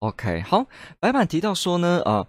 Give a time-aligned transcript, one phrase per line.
[0.00, 0.66] OK，好，
[1.00, 2.26] 白板提到说呢，啊、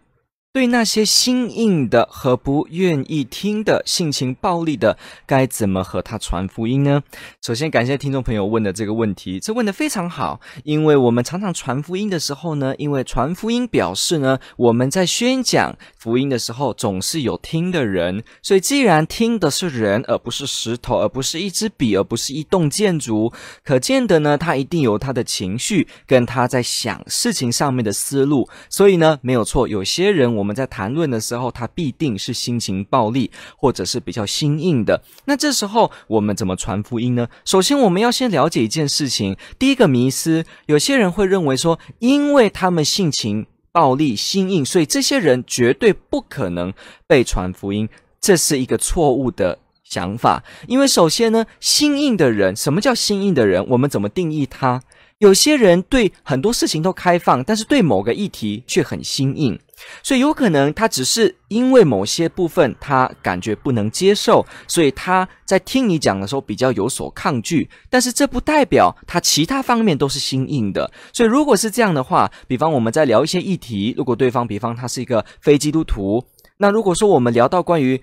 [0.51, 7.03] 对那些心硬的和不愿意听的、性情暴戾的，该怎么和他传福音呢？
[7.39, 10.41] 首先，感谢听众朋友问的这个问题，这问的非常好。
[10.63, 23.31] 因为我们常常传福音的时候呢，因为传福音表示呢，我们在宣讲福音的时候总是有听的人，所以既然听的是人，而不是石头，而不是一支笔，而不是一栋建筑，
[23.63, 28.49] 可见的呢，他一定有他的情绪跟他在想事情上面的思路。
[28.67, 30.38] 所以呢，没有错，有些人。
[30.39, 35.03] 我们在谈论的时候，他必定是心情暴戾，或者是比较心硬的。
[35.25, 37.27] 那这时候我们怎么传福音呢？
[37.43, 39.35] 首先，我们要先了解一件事情。
[39.59, 46.73] 第一个迷思，有些人会认为说，因为他们性情暴戾、心硬，所以这些人绝对不可能
[47.05, 47.89] 被传福音。
[48.21, 50.43] 这是一个错误的想法。
[50.67, 53.65] 因为首先呢，心硬的人，什么叫心硬的人？
[53.69, 54.81] 我们怎么定义他？
[55.19, 59.59] 有些人对很多事情都开放，但是对某个议题却很心硬，
[60.01, 67.69] 所以有可能他只是因为某些部分他感觉不能接受，所以他在听你讲的时候比较有所抗拒。
[67.89, 70.89] 但是这不代表他其他方面都是心硬的。
[71.11, 76.23] 所以如果是这样的话，比方我们在聊一些议题，如果对方比方他是一个非基督徒，
[76.59, 78.01] 那如果说我们聊到关于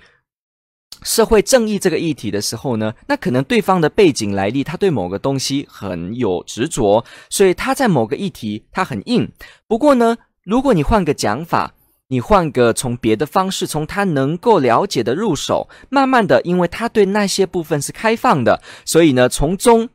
[1.02, 9.30] 社会正义这个议题的时候呢，那可能对方的背景来历，他对某个东西很有执着，所以他在某个议题他很硬。
[9.68, 11.74] 不过呢，如果你换个讲法，
[12.08, 19.88] 你换个从别的方式，从他能够了解的入手，慢慢的，因为他对那些部分是开放的，所以呢，从中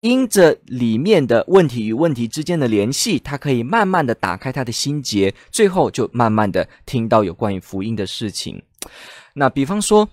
[0.00, 8.62] 因着里面的问题与问题之间的联系，他可以慢慢的打开他的心结，最后就慢慢的听到有关于福音的事情。
[9.34, 10.08] 那比方说。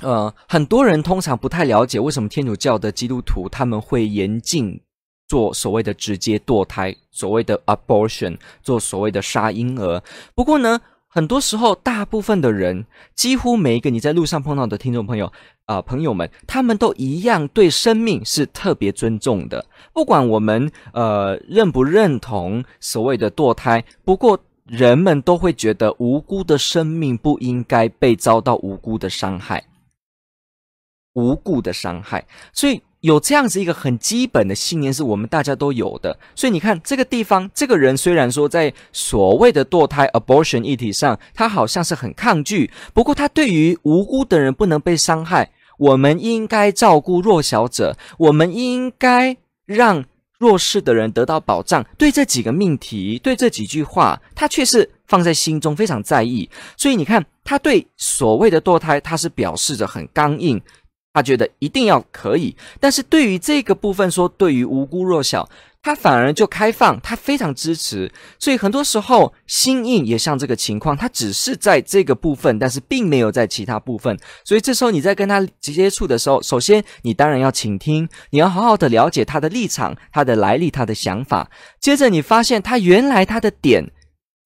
[0.00, 4.80] 呃，很多人通常不太了解为什么天主教的基督徒他们会严禁
[5.28, 10.02] 做所谓的直接堕胎，所谓的 abortion，做所谓的杀婴儿。
[10.34, 15.32] 不过呢，很多时候大部分的人，几乎每一个你在路上碰到的听众朋友
[15.66, 19.64] 啊、朋友们，他们都一样对生命是特别尊重的。
[19.92, 29.64] 不管我们呃认不认同所谓的堕胎，不过人们都会觉得无辜的生命不应该被遭到无辜的伤害。
[31.14, 36.16] 无故的伤害，所以有这样子一个很基本的信念是我们大家都有的。
[36.34, 49.36] 所以你看这个地方，这个人虽然说在所谓的堕胎 （abortion） 议题上，他好像是很抗拒，不过他对于无辜的人不能被伤害，我们应该照顾弱小者，我们应该
[49.66, 50.04] 让
[50.38, 51.84] 弱势的人得到保障。
[51.98, 56.48] 对这几个命题，对这几句话，他却是放在心中非常在意。
[56.76, 60.60] 所以你看，他对所谓的堕胎，他是表示着很刚硬。
[61.14, 65.46] 他觉得一定要可以，但是对于这个部分说，对于无辜弱小，
[65.82, 68.10] 他反而就开放，他非常支持。
[68.38, 74.18] 所以很多时候心硬也像这个情况，他只是在这个部分，但是并没有在其他部分。
[74.42, 81.50] 所以这时候你在跟他接触的时候，首先你当然要倾听，你要好好的了解他的立场、他的来历、他的想法。
[81.78, 83.84] 接着你发现他原来他的点，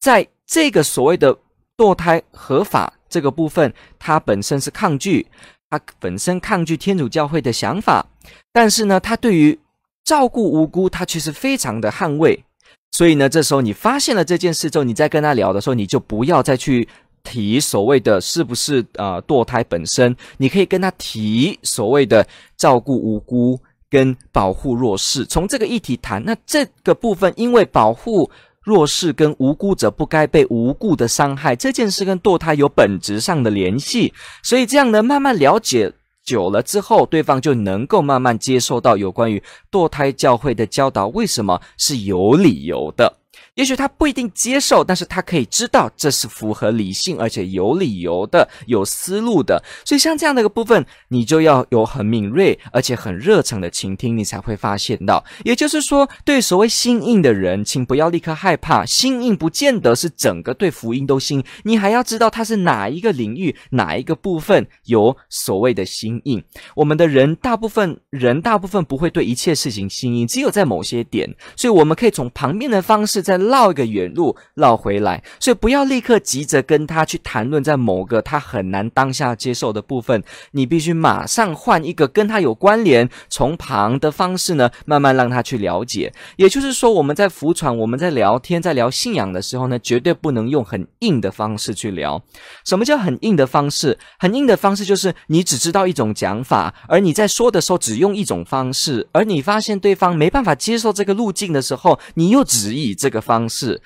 [0.00, 1.38] 在这个所谓的
[1.76, 5.28] 堕胎合法这个部分，他本身是抗拒。
[5.70, 8.06] 他本身抗拒天主教会的想法，
[8.52, 9.58] 但是呢，他对于
[10.04, 12.44] 照顾无辜，他却是非常的捍卫。
[12.92, 16.88] 所以呢，这时候你发现了这件事之后，你再跟他聊的时候，你就不要再去
[17.22, 22.26] 提所谓的是不是啊、堕胎本身，你可以跟他提所谓的
[22.56, 23.60] 照顾无辜
[23.90, 26.24] 跟保护弱势，从这个议题谈。
[26.24, 28.30] 那这个部分，因为保护。
[28.66, 35.92] 弱势跟无辜者不该被无故的伤害，这件事跟堕胎有本质上的联系，所以这样呢，慢慢了解
[36.24, 39.40] 久了之后，对方就能够慢慢接受到有关于
[39.70, 43.18] 堕胎教会的教导，为什么是有理由的。
[43.56, 49.62] 也许他不一定接受，但是他可以知道这是符合理性而且有理由的、有思路的。
[49.84, 55.24] 所以像这样的一个部分，你就要有很敏锐而且很热诚的倾听，你才会发现到。
[55.42, 66.44] 也就是说，对所谓心硬的人，请不要立刻害怕，心硬不见得是整个对福音都心，你还要知道他是哪一个领域、哪一个部分有所谓的心硬。
[66.74, 75.22] 我们的人大部分人大部分不会对一切事情心硬，只有在某些点，所以我们可以从旁边的方式再绕一个远路绕回来。
[75.40, 80.22] 所以不要立刻急着跟他去谈论在某个他很难当下接受的部分，
[80.52, 86.12] 你必须马上换一个跟他有关联、从旁的方式呢，慢慢让他去了解。
[86.36, 92.22] 也就是说，我们在服传、我们在聊天、在聊信仰的时候呢，绝对不能用很硬的方式去聊。
[92.64, 93.98] 什么叫很硬的方式？
[94.18, 103.82] 很硬的方式就是你只知道一种讲法，而你在说的时候只用一种方式，而你发现对方没办法接受这个路径的时候，你又只以这个方方式。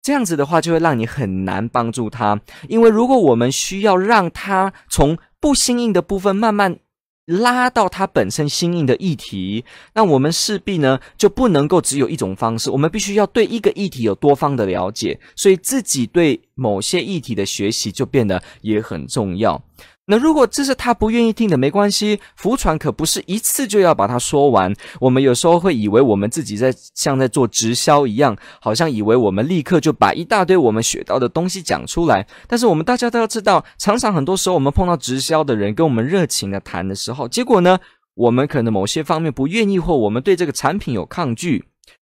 [0.00, 2.40] 这样子的话，就会让你很难帮助他。
[2.68, 6.78] 因为如果我们需要让他从不心硬的部分慢慢
[7.26, 9.64] 拉到他本身心硬的议题，
[9.94, 19.62] 那我们势必呢就不能够只有一种方式，我们必须要对一个议题有多方的了解，所以自己对某些议题的学习就变得也很重要。
[20.10, 22.18] 那如果这是他不愿意听的，没关系。
[22.34, 24.74] 福传可不是一次就要把它说完。
[25.00, 32.26] 我们有时候会以为我们自己在像在做直销一样，好像以为我们立刻就把一大堆我们学到的东西讲出来。
[32.46, 37.78] 但是我们大家都要知道，常常很多时候我们碰到直销的人跟我们热情的谈的时候，结果呢，
[38.14, 41.66] 我们可能某些方面不愿意，或我们对这个产品有抗拒。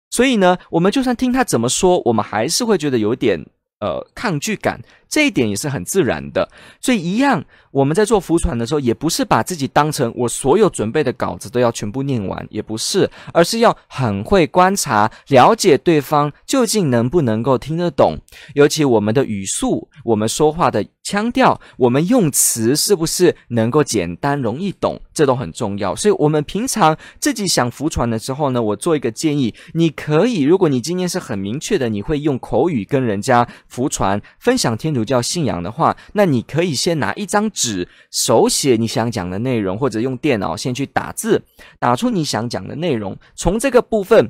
[0.09, 3.45] 所以呢，我们就算听他怎么说，我们还是会觉得有点
[3.81, 4.79] 呃抗拒感。
[5.09, 6.47] 这一点也是很自然的，
[6.79, 18.17] 所以一样，我们在做福传的时候，也不是把自己当成我所有准备的稿子都要全部念完，也不是，而是要很会观察，了解对方究竟能不能够听得懂，
[18.55, 25.95] 尤其我们的语速，我们说话的腔调，我们用词是不是能够简单容易懂，这都很重要。
[25.95, 35.01] 所以，我们平常自己想福传的时候呢，我做一个建议，你可以，如果你今天是很明确的，你会用口语跟人家福传，分享天主。
[35.01, 41.41] 教信仰的话，那你可以先拿一张纸，手写你想讲的内容，或者用电脑先去打字，
[41.79, 43.17] 打出你想讲的内容。
[43.35, 44.29] 从这个部分，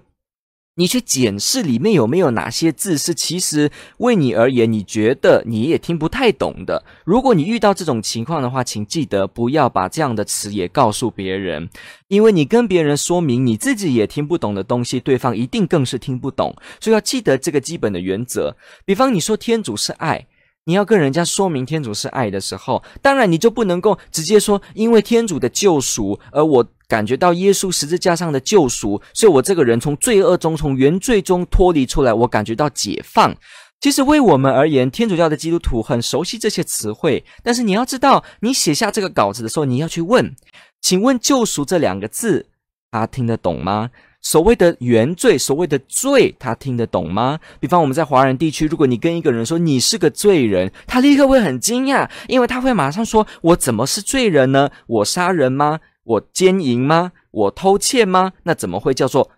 [0.76, 6.84] 你去检视里面有没有哪些字是其实为你而言，你觉得你也听不太懂的。
[7.04, 11.70] 如果你遇到这种情况的话，请记得不要把这样的词也告诉别人，
[12.08, 16.56] 因为你跟别人说明你自己也听不懂的东西，对方一定更是听不懂。
[16.80, 18.56] 所以要记得这个基本的原则。
[18.86, 20.28] 比方你说天主是爱。
[20.66, 33.34] 你要跟人家说明天主是爱的时候，当然你就不能够直接说，因为天主的救赎，而我感觉到耶稣十字架上的救赎，所以我这个人从罪恶中、从原罪中脱离出来，我感觉到解放。
[33.80, 40.36] 其实为我们而言，天主教的基督徒很熟悉这些词汇，但是你要知道，你写下这个稿子的时候，你要去问，
[40.82, 42.48] 请问“救赎”这两个字，
[42.92, 43.90] 他听得懂吗？
[44.22, 47.40] 所谓的原罪，所谓的罪，他听得懂吗？
[47.62, 54.70] 比方我们在华人地区，如果你跟一个人说你是个罪人，他立刻会很惊讶，因为他会马上说：“我怎么是罪人呢？
[54.88, 55.80] 我杀人吗？
[56.04, 57.12] 我奸淫吗？
[57.32, 58.34] 我偷窃吗？
[58.44, 59.32] 那怎么会叫做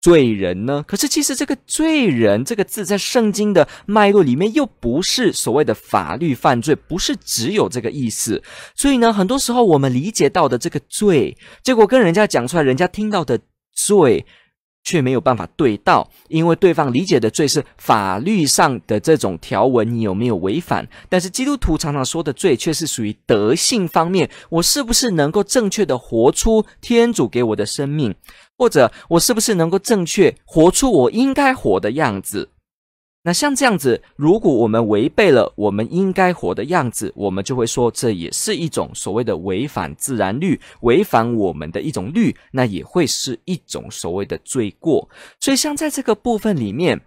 [0.00, 8.42] 罪人呢？”可是其实这个“罪人”这个字在圣经的脉络里面又不是所谓的法律犯罪，不是只有这个意思。
[8.74, 13.40] 所以呢，很多时候我们理解到的这个罪，结果跟人家讲出来，人家听到的。
[13.72, 14.26] 罪
[14.82, 20.86] 却没有办法对到，因为对方理解的罪是法律上的这种条文，你有没有违反？
[21.08, 28.14] 但是基督徒常常说的罪却是属于德性方面，我是不是能够正确的活出天主给我的生命，
[28.56, 32.48] 或者我是不是能够正确活出我应该活的样子？
[33.22, 45.06] 那像这样子，如果我们违背了我们应该活的样子，我们就会说这也是一种所谓的违反自然律，违反我们的一种律，那也会是一种所谓的罪过。
[45.38, 46.98] 所以，像在这个部分里面，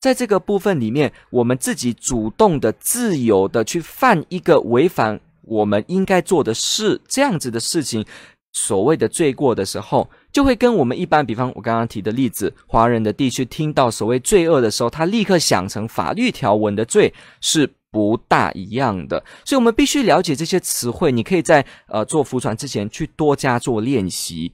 [0.00, 8.04] 在这个部分里面，我们自己主动的、自由的去犯一个违反我们应该做的事，这样子的事情。
[8.54, 19.22] 所谓的罪过的时候，就会跟我们一般，比方我刚刚提的例子，华人的地区听到所谓罪恶的时候，他立刻想成法律条文的罪，是不大一样的。
[19.44, 21.12] 所以，我们必须了解这些词汇。
[21.12, 24.52] 你可以在呃做福传之前去多加做练习。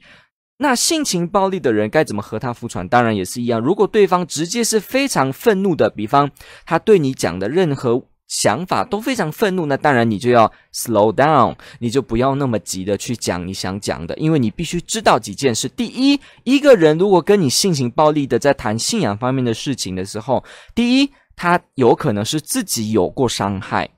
[0.59, 2.89] 那性情暴力的人该怎么和他福传？
[2.89, 3.61] 当然也是一样。
[3.61, 6.29] 如果对方直接是非常愤怒的，比方
[6.67, 8.03] 他对你讲的任何。
[8.29, 15.67] 想法都非常愤怒，那当然你就要 slow down，你就不要那么急的去讲你想讲的，因为你必须知道几件事。
[15.69, 20.45] 第一，一个人如果跟你性情暴力的在谈信仰方面的事情的时候，
[20.75, 23.89] 第一，他有可能是自己有过伤害。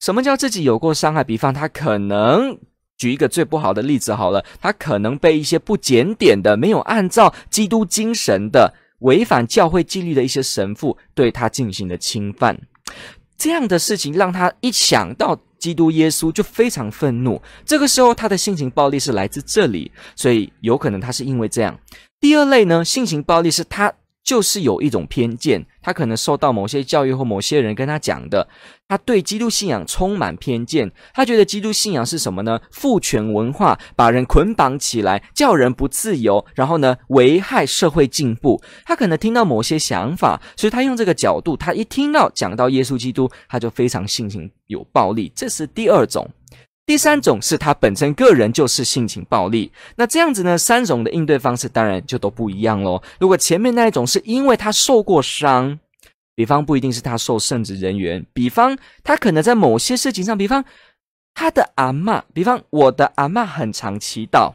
[0.00, 1.24] 什么叫自己有过伤害？
[1.24, 2.56] 比方他可能
[2.96, 12.56] 举一个最不好的例子好了，他可能被一些不检点的、没有按照基督精神的、违反教会纪律的一些神父对他进行了侵犯。
[13.36, 21.78] 这样的事情让他一想到基督耶稣就非常愤怒，这个时候他的性情暴力是来自这里，所以有可能他是因为这样。
[22.20, 23.92] 第二类呢，性情暴力是他。
[24.24, 28.48] 就是有一种偏见，他可能受到某些教育或某些人跟他讲的，
[28.88, 30.90] 他对基督信仰充满偏见。
[31.12, 32.58] 他觉得基督信仰是什么呢？
[32.72, 38.62] 父权文化，把人捆绑起来，叫人不自由，然后呢，危害社会进步。
[38.86, 45.30] 他可能听到某些想法，所以他用这个角度，他一听到讲到耶稣基督，他就非常性情有暴力。
[45.36, 46.26] 这是第二种。
[46.86, 53.02] 第三种是他本身个人就是性情暴力，那这样子呢，三种的应对方式当然就都不一样喽。
[53.18, 55.78] 如果前面那一种是因为他受过伤，
[56.34, 60.62] 比方不一定是他受圣职人员，比方他可能在某些事情上，比方
[61.32, 64.52] 他的阿嬷，比方我的阿嬷很常祈祷，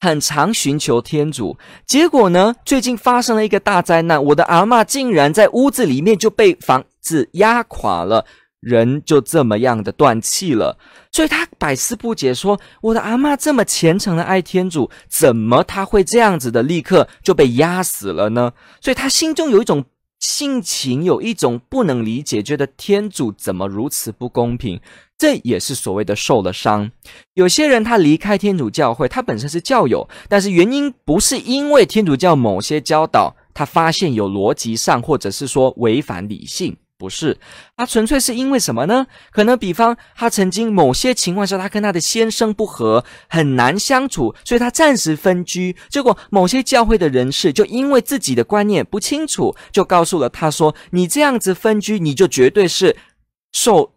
[0.00, 1.56] 很常寻求天主，
[1.86, 8.26] 结果呢，最近发生了一个大灾难，我的阿嬷竟然在屋子里面就被房子压垮了。
[8.64, 10.78] 人就这么样的断气了，
[11.12, 19.84] 所以他百思不解，说：“我的阿嬷这么虔诚的爱天主，怎么他会这样子的立刻就被压死了呢？”所以他心中有一种
[20.18, 24.80] 性情，有一种不能理解，觉得天主怎么如此不公平。
[25.16, 26.90] 这也是所谓的受了伤。
[27.34, 36.76] 有些人他离开天主教会，他本身是教友，但是原因不是因为天主教某些教导，他发现有逻辑上或者是说违反理性。
[37.04, 37.36] 不是，
[37.76, 39.06] 他纯粹是因为什么呢？
[39.30, 45.76] 可能比方他曾经某些情况下，他跟他的先生不和，很难相处，所以他暂时分居。
[45.90, 52.96] 结果某些教会的人士就因为自己的观念不清楚，就告诉了他说：“你这样子分居，你就绝对是
[53.52, 53.92] 受。”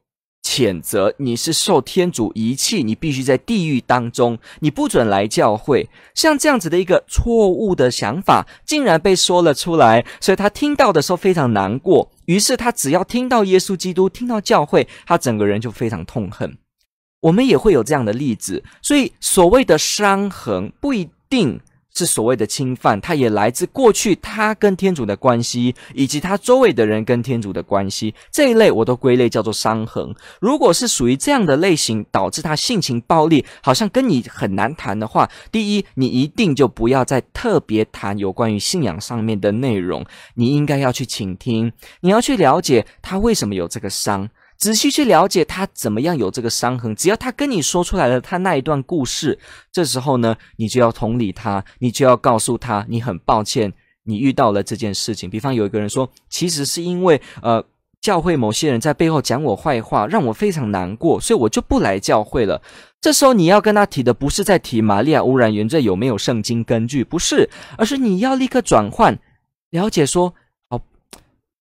[0.47, 5.89] 谴责你是受天主遗弃，你必须在地狱当中，你不准来教会。
[6.15, 12.09] 像这样子的一个错误的想法，竟然被说了出来，所以他听到的时候非常难过。
[12.27, 16.57] 于是他只要听到耶稣基督，听到教会，他整个人就非常痛恨。
[17.19, 21.59] 我们也会有这样的例子，所以所谓的伤痕不一定。
[21.97, 28.13] 是所谓的侵犯，它也来自过去他跟天主的关系，以及他周围的人跟天主的关系。
[28.31, 30.13] 这一类我都归类叫做伤痕。
[30.39, 40.05] 如果是属于这样的类型，导致他性情暴力，好像跟你很难谈的话，第一，你一定就不要再特别谈有关于信仰上面的内容。
[40.35, 44.29] 你应该要去倾听，你要去了解他为什么有这个伤。
[44.57, 49.37] 仔细去了解他怎么样有这个伤痕，只要他跟你说出来了他那一段故事，
[49.71, 53.71] 这时候呢，你就要同理他，你就要告诉他，你很抱歉
[54.03, 55.29] 你遇到了这件事情。
[55.29, 57.63] 比方有一个人说，其实是因为呃
[58.01, 62.61] 教会某些人在背后讲我坏话，让我非常难过，所以我就不来教会了。
[62.99, 69.19] 这时候你要跟他提的不是在提玛利亚污染原罪有没有圣经根据，不是，而是你要立刻转换，
[69.69, 70.33] 了解说，
[70.69, 70.81] 好，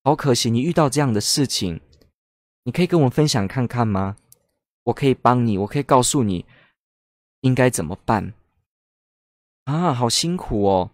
[0.03, 1.81] 好可惜你遇到这样的事情。
[2.67, 4.17] 你可以跟我分享看看吗？
[4.83, 6.45] 我可以帮你，我可以告诉你
[7.43, 8.35] 应该怎么办。
[9.67, 10.91] 啊，好辛苦哦！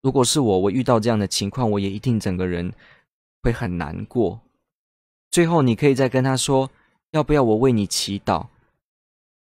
[0.00, 2.72] 如果是我，我遇到这样的情况，我也一定整个人
[3.42, 4.40] 会很难过。
[5.30, 6.70] 最后，你可以再跟他说，
[7.10, 8.46] 要不要我为你祈祷？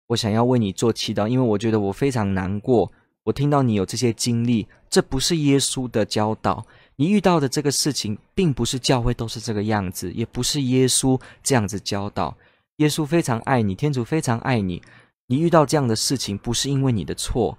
[0.08, 2.92] 我想要为你做祈祷，因为我觉得我非常难过。
[3.24, 6.66] 我听到你有这些经历，这不是耶稣的教导。
[7.00, 12.36] 你遇到的这个事情，并不是教会都是这个样子，也不是耶稣这样子教导。
[12.78, 14.82] 耶稣非常爱你，天主非常爱你。
[15.28, 17.56] 你遇到这样的事情，不是因为你的错，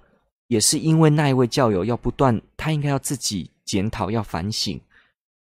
[0.48, 4.78] 也是因为那一位教友要不断，他应该要自己检讨，要反省。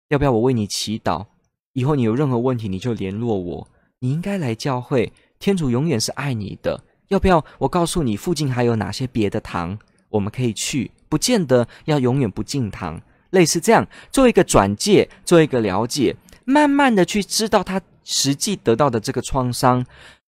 [0.09, 1.27] 要不要我为你祈祷？
[1.75, 3.69] 以后你有任何问题，你就联络我。
[3.99, 6.83] 你应该来教会，天主永远是爱你的。
[7.09, 10.91] 要不要我告诉你，附近还有哪些别的堂，我们可以去？
[11.11, 13.03] 不见得要永远不进堂。
[13.35, 16.15] 类似这样，做一个转介，做一个了解，
[16.45, 19.85] 慢慢的去知道他实际得到的这个创伤，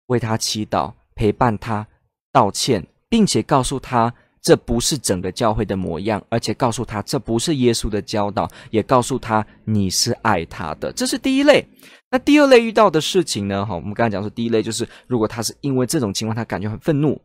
[0.08, 1.88] 为他祈祷，陪伴他，
[2.32, 10.92] 道歉，并且告诉他这不是整个教会的模样，而且告诉他这不是耶稣的教导，也告诉他你是爱他的。
[10.94, 11.66] 这是第一类。
[12.12, 13.66] 那第二类遇到的事情呢？
[13.66, 17.22] 哈，我们刚才讲说，第一类就是如果他是因为这种情况，他感觉很愤怒。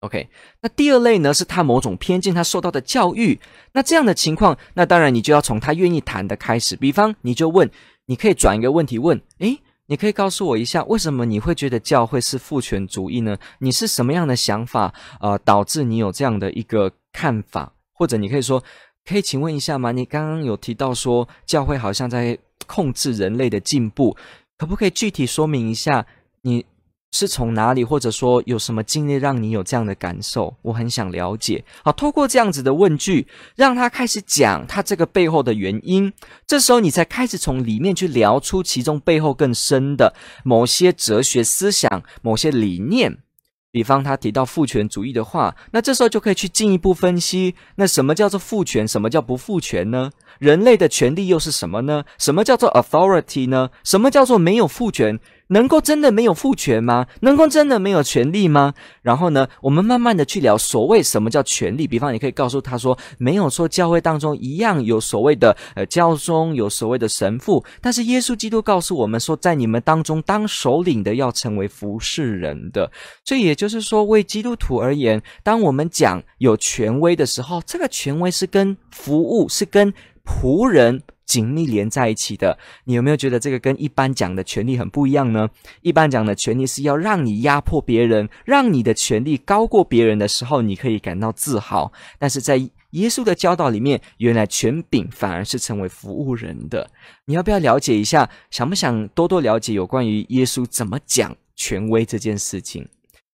[0.00, 0.28] OK，
[0.60, 3.40] 那第二类呢，是他某种偏见，他受到的教育。
[3.72, 6.76] 那这样的情况，那当然你就要从他愿意谈的开始。
[6.76, 7.68] 比方，你就问
[8.04, 13.38] 你可以转一个问题问：诶，你可以告诉我一下，为什么你会觉得教会是父权主义呢？
[13.60, 17.72] 你是什么样的想法，呃，导致你有这样的一个看法？
[17.94, 18.62] 或者你可以说，
[19.04, 19.92] 可以请问一下吗？
[19.92, 24.14] 你刚刚有提到说教会好像在控制人类的进步，
[24.58, 26.06] 可不可以具体说明一下
[26.42, 26.66] 你？
[27.16, 30.54] 是从哪里，或者说有什么经历让你有这样的感受？
[30.60, 31.64] 我很想了解。
[31.82, 36.12] 好，透过这样子的问句，让他开始讲他这个背后的原因。
[36.46, 43.16] 这时候你才开始从里面去聊出其中背后更深的某些哲学思想、某些理念。
[43.72, 48.88] 比方他提到父权主义的话，那这时候就可以去进一步分析：那什么叫做父权？
[48.88, 50.10] 什么叫不父权呢？
[50.38, 52.04] 人类的权利又是什么呢？
[52.18, 53.70] 什么叫做 authority 呢？
[53.84, 55.18] 什么叫做没有父权？
[55.48, 57.06] 能够真的没有父权吗？
[57.20, 58.74] 能够真的没有权利吗？
[59.02, 61.86] 然后呢，我们慢慢的去聊所谓什么叫权利。
[61.86, 72.90] 比方，你可以告诉他说，没有说教会当中一样有所谓的呃教宗，有所谓的神父，但是耶稣基督告诉我们说，在你们当中当首领的要成为服侍人的。
[73.24, 79.94] 所以也就是说，为基督徒而言，当我们讲有权威的时候，这个权威是跟服务，是跟
[80.26, 81.02] 仆人。
[81.26, 85.48] 紧密连在一起的，你有没有觉得这个跟一般讲的权利很不一样呢？
[85.82, 91.92] 一般讲的权利是要让你压迫别人，让你的权利高过别人的时候，你可以感到自豪。
[92.20, 92.56] 但是在
[92.90, 96.88] 耶稣的教导里面，原来权柄反而是成为服务人的。
[97.24, 98.30] 你要不要了解一下？
[98.52, 102.88] 想不想多多了解有关于耶稣怎么讲权威这件事情？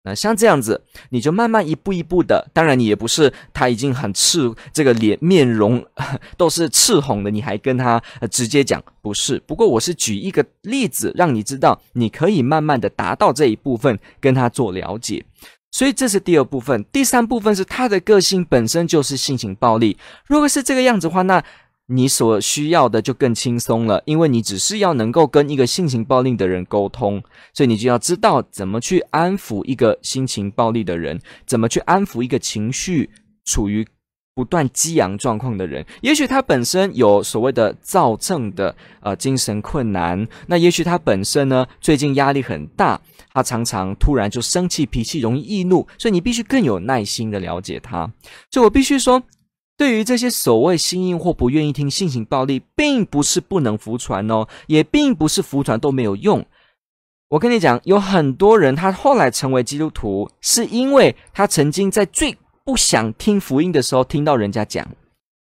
[0.05, 5.85] 那像这样子，你就慢慢一步一步的，当然你也不是他已经很赤，这个脸面容
[6.37, 9.41] 都是赤红的，你还跟他直接讲不是。
[9.47, 15.25] 不过我是举一个例子，让你知道你可以慢慢的达到这一部分，跟他做了解。
[15.71, 19.97] 所以这是第二部分，第三部分是他的个性本身就是性情暴力。
[20.27, 21.43] 如果是这个样子的话，那。
[21.95, 27.23] 你所需要的就更轻松了，因为你只是要能够跟一个性情暴力的人沟通，
[27.53, 33.11] 所以你就要知道怎么去安抚一个心情暴力的人，怎么去安抚一个情绪
[33.45, 33.87] 处于
[34.35, 35.85] 不断激昂状况的人。
[36.01, 42.99] 也许他本身有所谓的躁症的呃精神困难，那也许他本身呢最近压力很大，
[43.35, 48.11] 他常常突然就生气，脾气容易易怒，所以你必须更有耐心的了解他。
[48.51, 49.23] 所以我必须说。
[49.77, 56.45] 对于这些所谓心硬或不愿意听性情暴力，并不是不能服传哦，也并不是服传都没有用。
[57.31, 64.87] 我跟你讲，有很多人他后来成为基督徒，是因为他曾经在最不想听福音的时候听到人家讲，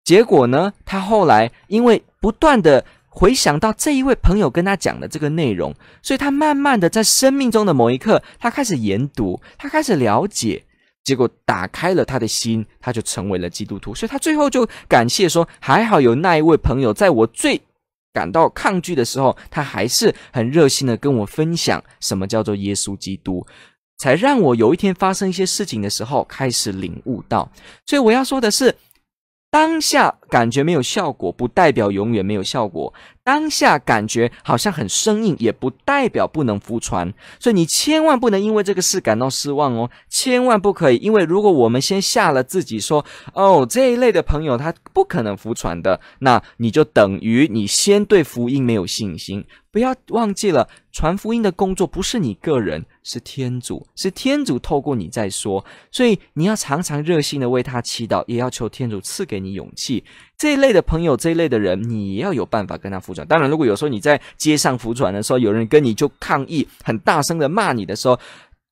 [0.03, 10.63] 结果呢，他后来因为不断的回想到这一位朋友跟他讲的这个内容，所以他慢慢的在生命中的某一刻，他开始研读，他开始了解。
[11.05, 13.95] 结果打开了他的心，他就成为了基督徒。
[13.95, 17.61] 所以他最后就感谢说：“还好有那一位朋友，在我最
[18.11, 23.47] 感到抗拒的时候，他还是很热心的跟我分享什么叫做耶稣基督，
[23.97, 27.49] 才让我有一天发生一些事情的时候开始领悟到。”
[27.87, 28.75] 所以我要说的是。
[29.51, 32.93] 当下感觉没有效果，不代表永远没有效果。
[33.23, 37.11] 当下感觉好像很生硬，也不代表不能服传。
[37.39, 40.97] 所以你千万不能因为这个事感到失望哦，千万不可以。
[40.97, 49.43] 因为如果我们先吓了自己说，哦，这一类的朋友他不可能服传的，那你就等于你先对福音没有信心。
[49.71, 60.05] 不要忘记了，传福音的工作不是你个人，是天主，是天主透过你在说，所以你要常常热心的为他祈祷，也要求天主赐给你勇气。
[60.37, 63.27] 这一类的朋友，这一类的人，你也要有办法跟他服软。
[63.27, 68.19] 当然，如果有时候你在街上服软的时候，有人跟你就抗议，很大声的骂你的时候，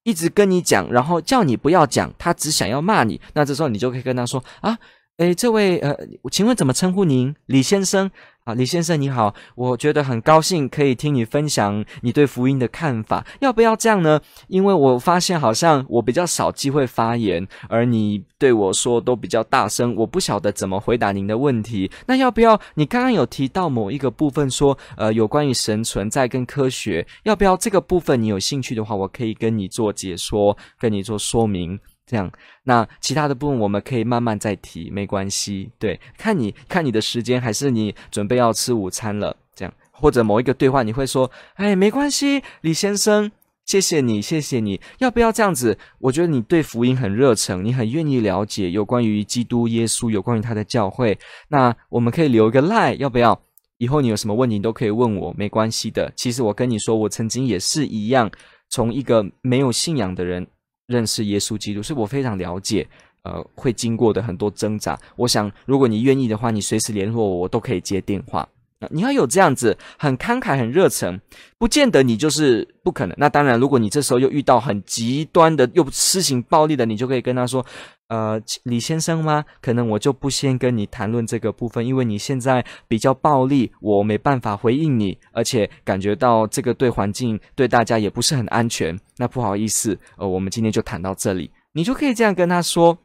[0.03, 4.77] 一直跟你讲，然后叫你不要讲，他只想要骂你，那这时候你就可以跟他说啊。
[5.17, 5.95] 诶，这位呃，
[6.31, 7.35] 请问怎么称呼您？
[7.45, 8.09] 李先生
[8.45, 14.19] 啊，李先生你好，我觉得很高兴可以听你分享你对福音的看法，要不要这样呢？
[14.47, 21.91] 因为我发现好像我比较少机会发言，而你对我说都比较大声，我不晓得怎么回答您的问题。
[22.07, 22.59] 那要不要？
[22.73, 31.79] 你刚刚有提到某一个部分说，呃，有关于神存在跟科学，要不要这个部分你有兴趣的话，我可以跟你做解说，跟你做说明。
[32.05, 32.31] 这样，
[32.63, 35.71] 那其他的部分我们可以慢慢再提，没关系。
[35.79, 39.35] 对，看你看你的时间，还是你准备要吃午餐了？
[39.55, 43.31] 这样，或者某一个对话，你会说：“哎，没关系，李先生，
[43.65, 44.81] 谢谢你，谢谢你。
[44.97, 45.77] 要不要这样子？
[45.99, 51.17] 我觉得你对福音很热诚，你很愿意了解有关于基督耶稣，有关于他的教会。
[51.47, 53.39] 那我们可以留一个赖要不要？
[53.77, 56.11] 以后你有什么问题，你都可以问我，没关系的。
[56.15, 58.29] 其实我跟你说，我曾经也是一样，
[58.69, 60.47] 从一个没有信仰的人。
[60.87, 62.87] 认识耶稣基督，是我非常了解，
[63.23, 64.99] 呃，会经过的很多挣扎。
[65.15, 68.47] 我想，如果你愿意的话，你随时联络我，我都可以接电话。
[68.91, 71.19] 你要有这样子很慷慨、很热诚，
[71.57, 73.15] 不见得你就是不可能。
[73.17, 77.65] 那当然，如果你这时候又遇到很极端的又施行暴力的，你就可以跟他说
[78.09, 79.43] ：“呃，李先生吗？
[79.61, 88.99] 可能我就不先跟你谈论这个部分，因为你现在比较暴力，我没办法回应你，而且感觉到这个对环境、对大家也不是很安全。
[89.17, 91.51] 那不好意思，呃，我们今天就谈到这里。
[91.73, 92.97] 你就可以这样跟他说，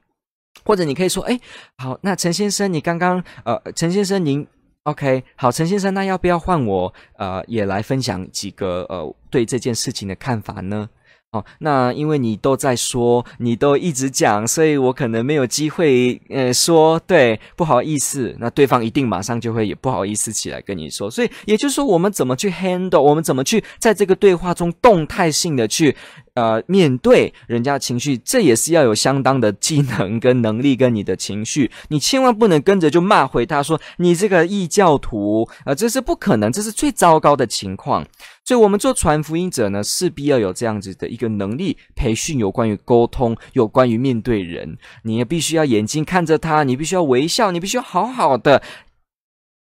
[0.65, 1.41] 或者你可以说：哎，
[1.77, 4.47] 好，那陈先生，你刚刚呃，陈先生您。”
[4.89, 10.89] OK，好，陈先生，那要不要换我呃也来分享几个呃对这件事情的看法呢？
[11.31, 25.95] 哦，那因为你都在说，你都一直讲，所以我可能没有机会呃说，对，不好意思，那对方一定马上就会也不好意思起来跟你说，所以也就是说，我们怎么去 handle，我们怎么去在这个对话中动态性的去。
[26.39, 38.07] 呃，面对人家情绪，这也是要有相当的技能跟能力，跟你的情绪，你千万不能跟着就骂回他说你这个异教徒，呃，这是不可能，这是最糟糕的情况。
[38.45, 48.63] 所以，我们做传福音者呢，势必要有这样子的一个能力培训，有关于沟通，有关于面对人，你也必须要眼睛看着他，你必须要微笑，你必须要好好的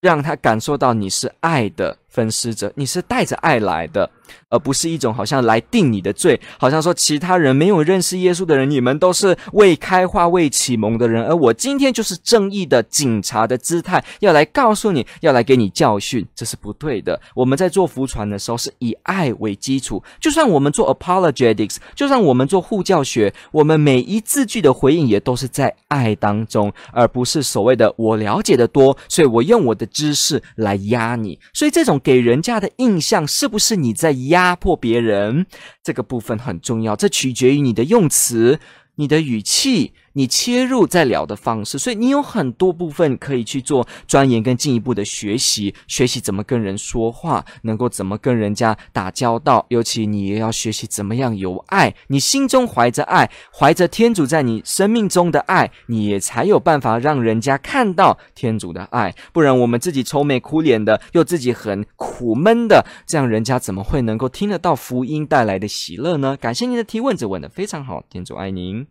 [0.01, 4.09] 让他感受到你是爱的分施者，你是带着爱来的。
[4.49, 17.19] 而不是一种好像来定你的罪，好像说其他人没有认识耶稣的人，你们都是未开化、未启蒙的人，而我今天就是正义的警察的姿态，要来告诉你，要来给你教训，这是不对的。
[17.35, 31.39] 我们在做服传的时候是以爱为基础，就算我们做 apologetics，就算我们做护教学，我们每一字句的回应也都是在爱当中，而不是所谓的我了解的多，所以我用我的知识来压你。
[31.53, 34.23] 所以这种给人家的印象是不是你在？
[34.33, 35.45] 压迫别人，
[35.83, 38.59] 这个部分很重要，这取决于你的用词、
[38.95, 39.93] 你的语气。
[40.13, 66.37] 你切入再聊的方式，所以你有很多部分可以去做钻研跟进一步的学习，学习怎么跟人说话，能够怎么跟人家打交道，尤其你也要学习怎么样有爱，你心中怀着爱，怀着天主在你生命中的爱，你也才有办法让人家看到天主的爱，不然我们自己愁眉苦脸的，又自己很苦闷的，这样人家怎么会能够听得到福音带来的喜乐呢？
[66.39, 68.85] 感谢您的提问，这问得非常好，天主爱您。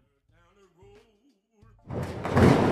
[1.95, 2.72] Thank you.